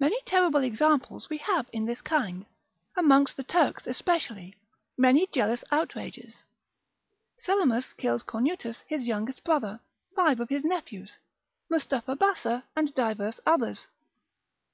[0.00, 2.46] Many terrible examples we have in this kind,
[2.96, 4.54] amongst the Turks especially,
[4.96, 6.42] many jealous outrages;
[7.44, 9.80] Selimus killed Kornutus his youngest brother,
[10.16, 11.18] five of his nephews,
[11.68, 13.88] Mustapha Bassa, and divers others.